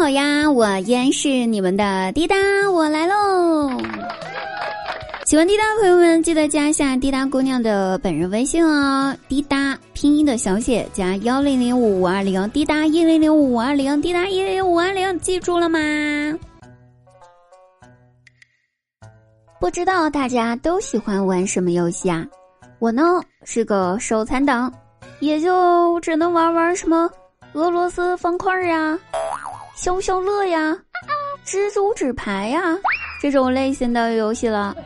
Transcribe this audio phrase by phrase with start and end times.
[0.00, 2.34] 好呀，我依然是你们的滴答，
[2.72, 3.70] 我来喽。
[5.26, 15.78] 喜欢滴答的朋友们，记得加一下滴答姑娘的本人微信哦，滴答拼音的小写加幺零零五五二零，滴答一零零五五二零，滴答一零零五二零，记住了吗？
[19.60, 22.26] 不知道大家都喜欢玩什么游戏啊？
[22.78, 24.72] 我呢是个手残党，
[25.18, 27.06] 也就只能玩玩什么
[27.52, 28.98] 俄罗斯方块呀、
[29.80, 30.76] 消消乐呀、
[31.42, 32.60] 蜘蛛纸牌呀
[33.18, 34.76] 这种类型的游戏了。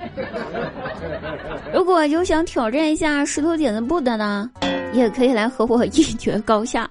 [1.75, 4.49] 如果有想挑战一下石头剪子布的呢，
[4.93, 6.89] 也可以来和我一决高下。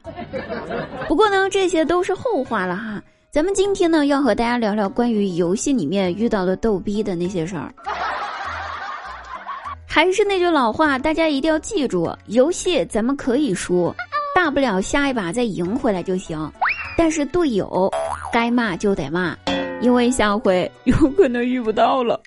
[1.08, 3.02] 不过呢，这些都是后话了哈。
[3.32, 7.74] 咱们今天呢，要和大家聊聊关于游戏里面遇到的逗逼的那些事儿。
[9.88, 13.96] 还是那句老话，大家一定要记住：游戏咱们可以输，
[14.36, 16.52] 大不了下一把再赢回来就行。
[16.98, 17.92] 但是队友
[18.32, 19.36] 该骂就得骂，
[19.82, 22.20] 因为下回 有可能遇不到了。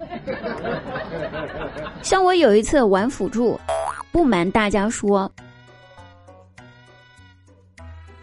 [2.02, 3.58] 像我有一次玩辅助，
[4.12, 5.30] 不瞒大家说。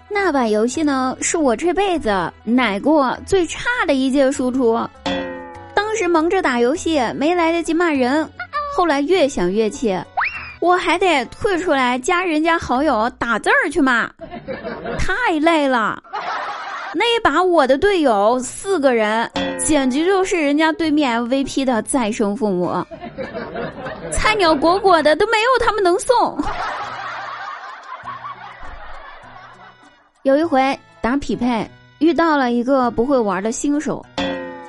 [0.10, 4.80] 那把游戏呢，是我这辈子奶过最差的一届输出。
[5.74, 8.30] 当时忙着打游戏，没来得及骂人。
[8.76, 9.96] 后来越想越气，
[10.62, 14.08] 我还得退出来加人家好友打字儿去骂，
[14.98, 16.02] 太累了。
[16.96, 22.72] 那一把我的队友四个人，简直就是人家对面 MVP 的再生父母，
[24.12, 26.38] 菜鸟果果的都没有他们能送。
[30.22, 34.06] 有一回打匹配，遇到了一个不会玩的新手，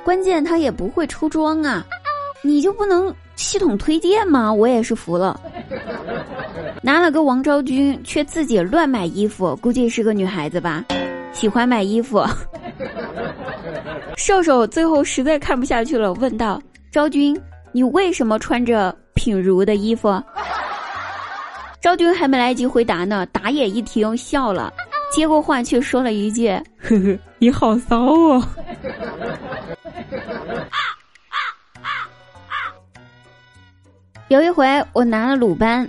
[0.03, 1.85] 关键他也不会出装啊，
[2.41, 4.51] 你就不能系统推荐吗？
[4.51, 5.39] 我也是服了，
[6.81, 10.83] 拿了个王昭君，却自己乱买衣服，估计是个女孩子吧，
[11.35, 12.25] 喜欢买衣服。
[14.15, 16.59] 射手最后实在看不下去了，问道
[16.89, 17.39] ：“昭君，
[17.73, 20.19] 你为什么穿着品如的衣服？”
[21.81, 24.73] 昭君还没来得及回答呢，打野一听笑了。
[25.13, 26.49] 接过话却说了一句
[26.81, 28.41] ：“呵呵，你好骚哦。”
[34.29, 35.87] 有一回我拿了鲁班，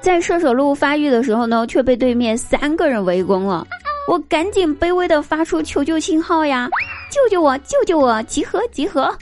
[0.00, 3.64] 在射手路发育的时候呢，却被对面三个人围攻了。
[4.08, 6.68] 我赶紧卑微的发出求救信号呀！
[7.10, 7.56] 救救我！
[7.58, 8.20] 救救我！
[8.24, 8.60] 集合！
[8.72, 9.14] 集合！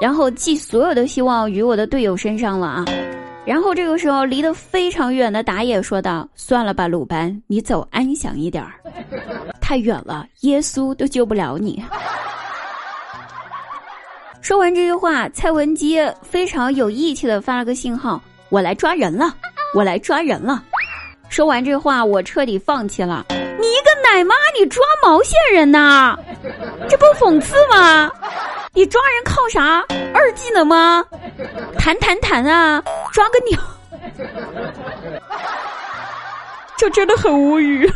[0.00, 2.84] 然后寄所有的希望于我的队友身上了啊！
[3.44, 8.72] 然后这个时候，离得非常远的打野说道：“算了吧，鲁班，你走安详一点儿，
[9.60, 11.82] 太远了，耶稣都救不了你。”
[14.40, 19.34] 说完这句话，蔡文姬非常有义气的发了个信号：“我来抓人了，
[19.74, 20.64] 我来抓人了。”
[21.28, 23.24] 说完这话，我彻底放弃了。
[23.62, 26.18] 你一个奶妈，你抓毛线人呐？
[26.88, 28.10] 这不讽刺吗？
[28.72, 29.84] 你抓人靠啥？
[30.12, 31.04] 二技能吗？
[31.78, 32.82] 弹弹弹啊！
[33.12, 33.60] 抓个鸟！
[36.76, 37.88] 这真的很无语。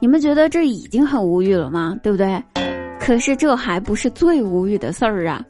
[0.00, 1.96] 你们觉得这已经很无语了吗？
[2.02, 2.42] 对不对？
[2.98, 5.40] 可是这还不是最无语的事儿啊！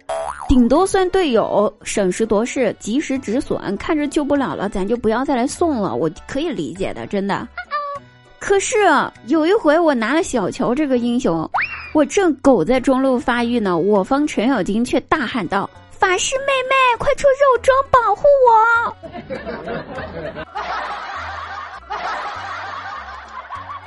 [0.49, 5.95] 顶多算队友审时度势、及时止损，看着救不了了，咱就不要再来送了。
[5.95, 7.49] 我可以理解的，真的。
[8.39, 8.77] 可是
[9.27, 11.51] 有一回我拿了小乔这个英雄，
[11.95, 18.95] 我正狗在中路发育呢，我方程咬金却大喊道：“法师妹妹，快出肉装保护我！”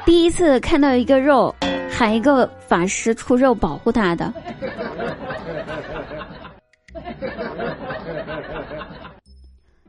[0.06, 1.54] 第一次看到一个肉，
[1.90, 4.34] 喊一个法师出肉保护他的。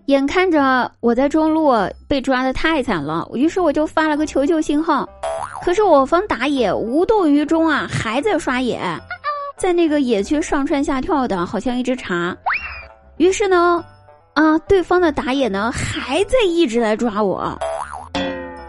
[0.07, 1.75] 眼看着我在中路
[2.09, 5.07] 被抓的太惨了，于是我就发了个求救信号。
[5.63, 8.81] 可是我方打野无动于衷啊，还在刷野，
[9.59, 12.35] 在那个野区上蹿下跳的，好像一只茶。
[13.19, 13.85] 于是呢，
[14.33, 17.59] 啊，对方的打野呢还在一直来抓我。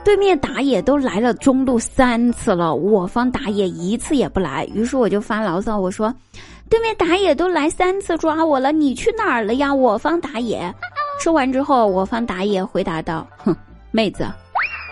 [0.04, 4.66] 对面打野都来了中路三次了，我方打野一次也不来。
[4.74, 6.14] 于是我就发牢骚，我说
[6.70, 10.74] ：“对面打野都来三次抓我了，你去哪儿了呀？”我方打野。
[11.20, 13.56] 说完之后，我方打野回答道：“哼，
[13.92, 14.26] 妹子，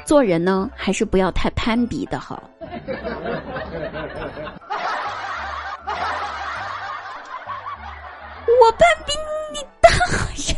[0.06, 2.42] 做人呢还是不要太攀比的好。”
[8.60, 9.14] 我攀比
[9.54, 9.90] 你大
[10.36, 10.56] 爷！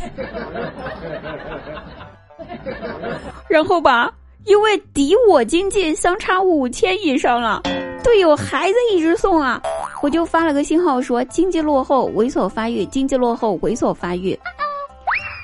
[3.48, 4.12] 然后吧，
[4.44, 7.62] 因为敌我经济相差五千以上了，
[8.02, 9.60] 队友还在一直送啊，
[10.02, 14.38] 我就发了个信号说：“经济落后，猥琐发育；经济落后，猥琐发育。”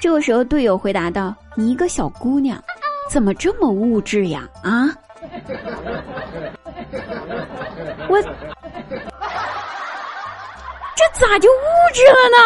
[0.01, 2.63] 这个时候，队友回答道：“你一个小姑娘，
[3.11, 4.49] 怎么这么物质呀？
[4.63, 4.89] 啊！”
[8.09, 8.23] 我
[10.95, 11.55] 这咋就物
[11.93, 12.39] 质了呢？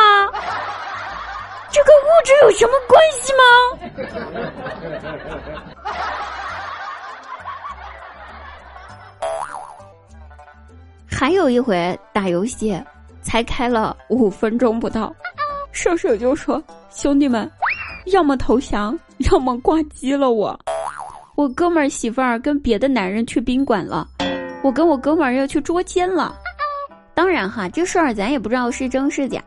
[1.70, 3.42] 这跟物质有什么关系吗？
[11.20, 12.82] 还有一回打游戏，
[13.20, 15.14] 才开了五分钟不到，
[15.70, 17.46] 射手就说：“兄弟们，
[18.06, 18.98] 要么投降，
[19.30, 20.58] 要么挂机了。”我，
[21.34, 24.08] 我哥们儿媳妇儿跟别的男人去宾馆了，
[24.64, 26.34] 我跟我哥们儿要去捉奸了。
[27.12, 29.44] 当然哈，这事儿咱也不知道是真是假。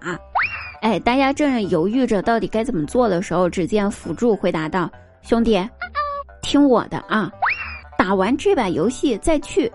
[0.83, 4.87] 哎，大家正犹豫着到底该怎么做的时候，只见辅助回答道
[5.25, 5.59] ：“兄弟，
[6.43, 7.31] 听我的啊，
[7.97, 9.71] 打完这把游戏再去。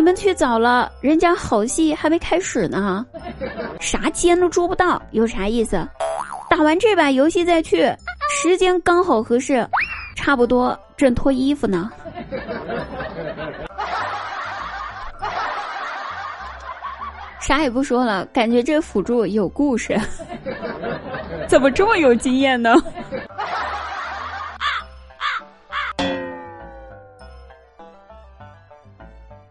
[0.00, 3.04] 你们去早了，人家好戏还没开始呢，
[3.80, 5.86] 啥奸都捉不到，有啥意思？
[6.48, 7.94] 打完这把游戏再去，
[8.30, 9.68] 时间刚好合适，
[10.16, 11.90] 差不多正脱衣服呢。
[17.38, 20.00] ”啥也不说了，感觉这辅助有故事，
[21.46, 22.74] 怎么这么有经验呢？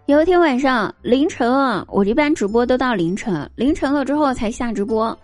[0.09, 5.15] 有一天晚上凌晨啊，我这般直播都到凌晨，凌晨了之后才下直播，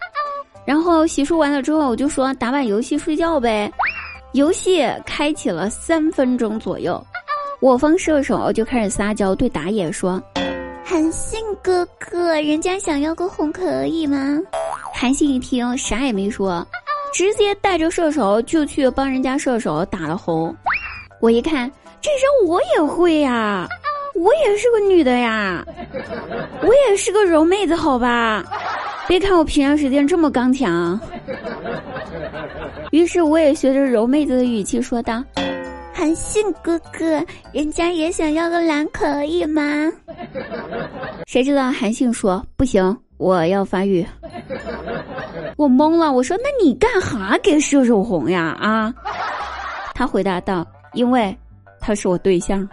[0.63, 3.73] 然后洗漱完了之后，我就说打把游戏睡觉呗。
[4.33, 7.03] 游戏开启了三分钟左右，
[7.61, 10.21] 我方射手就开始撒娇对打野说。
[10.83, 14.37] 韩信哥哥，人家想要个红可以吗？
[14.93, 16.63] 韩信一听啥也没说，
[17.11, 20.55] 直接带着射手就去帮人家射手打了红。
[21.19, 21.67] 我一看，
[21.99, 23.67] 这招我也会呀，
[24.15, 25.65] 我也是个女的呀，
[26.61, 28.43] 我也是个柔妹子，好吧？
[29.07, 30.99] 别看我平常时间这么刚强。
[32.91, 35.23] 于是我也学着柔妹子的语气说道。
[35.93, 37.23] 韩信哥哥，
[37.53, 39.61] 人家也想要个蓝，可以吗？
[41.25, 44.05] 谁知道韩信说不行，我要发育。
[45.55, 48.57] 我懵了，我说那你干哈给射手红呀？
[48.59, 48.93] 啊？
[49.93, 51.35] 他回答道：因为
[51.79, 52.67] 他是我对象。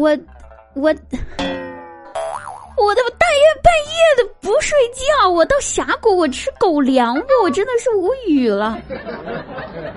[0.00, 0.18] 我，
[0.74, 0.94] 我。
[2.76, 7.26] 我都半夜半夜的不睡觉，我到峡谷我吃狗粮不？
[7.42, 8.78] 我真的是无语了。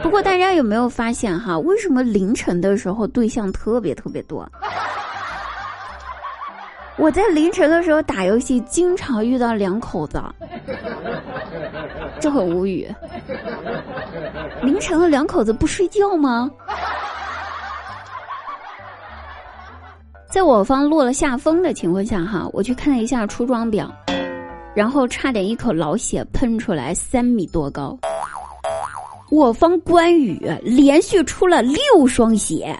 [0.01, 1.57] 不过大家有没有发现哈？
[1.59, 4.45] 为什么凌晨的时候对象特别特别多？
[6.97, 10.21] 我在凌晨的时候打游戏，经常遇到两口子，
[12.19, 12.93] 这很无语。
[14.61, 16.51] 凌晨的两口子不睡觉吗？
[20.33, 23.93] 在我方落了下风的情况下，哈，我去看了一下出装表，
[24.73, 27.95] 然后差点一口老血喷出来，三米多高。
[29.29, 32.75] 我方关羽连续出了六双鞋。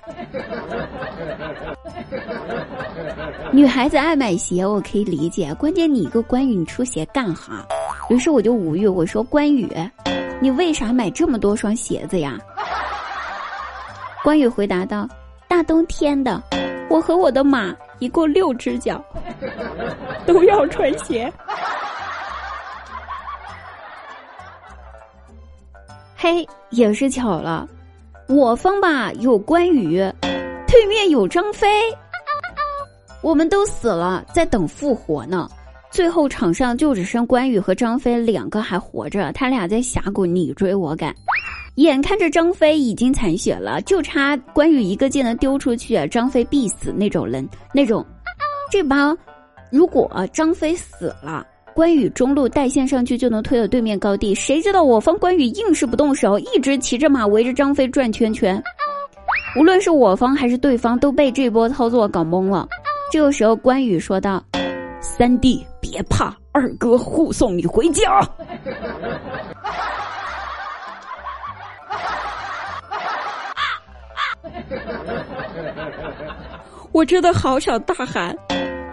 [3.54, 7.64] 女孩子爱买鞋，我可以理解，关键你一个关羽，你出鞋干哈？
[8.10, 9.70] 于是我就无语，我说关羽，
[10.42, 12.36] 你为啥买这么多双鞋子呀？
[14.24, 15.08] 关羽回答道
[15.48, 16.42] ：“大冬天的。”
[16.94, 19.04] 我和我的马一共六只脚，
[20.28, 21.26] 都要穿鞋。
[26.16, 27.68] 嘿，也是巧了，
[28.28, 29.98] 我方吧有关羽，
[30.68, 31.68] 对面有张飞，
[33.24, 35.50] 我们都死了，在等复活呢。
[35.90, 41.12] 最后场上就只剩关羽和张飞两个还活着，他俩在峡谷你追我赶。
[41.76, 47.48] 眼看着张飞已经残血了，就差关羽一个技能丢出去，张飞必死那种人。
[47.74, 48.06] 那种，
[48.72, 49.12] 这把
[49.72, 54.36] 如果张飞死了，关羽中路带线上去就能推到对面高地。
[54.36, 58.62] 谁知道我方关羽硬是不动手，一直骑着马围着张飞转圈圈。
[59.60, 62.68] 无论是我方还是对方，都被这波操作搞懵了。
[63.12, 64.44] 这个时候，关羽说道
[65.02, 68.22] ：“三弟别怕，二哥护送你回家。”
[76.92, 78.36] 我真的好想大喊：“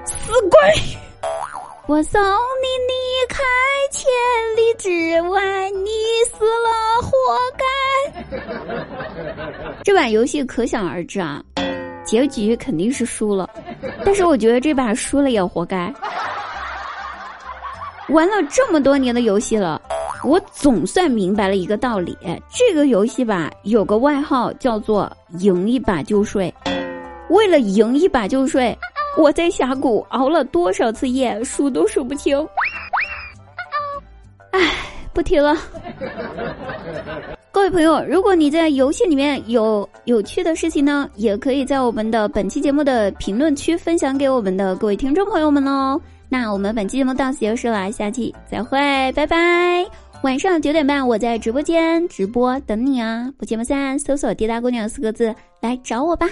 [0.06, 0.58] 死鬼！
[1.86, 2.94] 我送你离
[3.28, 3.42] 开
[3.90, 4.08] 千
[4.56, 5.90] 里之外，你
[6.32, 7.10] 死了活
[7.58, 7.64] 该。
[9.84, 11.42] ”这把游戏可想而知啊，
[12.04, 13.48] 结局肯定是输了。
[14.04, 15.92] 但是我觉得这把输了也活该。
[18.08, 19.80] 玩了这么多年的游戏了。
[20.24, 22.16] 我总算明白了一个道理
[22.50, 26.52] 这个游戏吧有个外号叫做赢一把就睡。
[27.30, 28.76] 为了赢一把就睡
[29.16, 32.46] 我在峡谷熬了多少次夜数都数不清。
[34.50, 34.60] 唉
[35.12, 35.56] 不提了。
[37.52, 46.00] 各位朋友如果你在游戏里面有有趣的事情呢也可以在我们的本期节目的评论区分享给我们的各位听众朋友们哦。
[46.28, 48.78] 那我们本期节目到此结束了下期再会
[49.12, 49.99] 拜拜。
[50.22, 53.32] 晚上九点半，我在直播间直播等你啊。
[53.38, 56.28] 不见不散，搜索“滴答姑娘”四个字来找我吧。